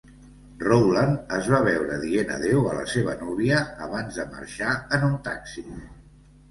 [0.61, 5.19] Rowland es va veure dient adéu a la seva núvia abans de marxar en un
[5.33, 5.71] taxi.